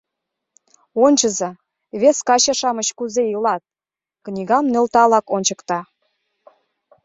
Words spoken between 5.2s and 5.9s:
ончыкта.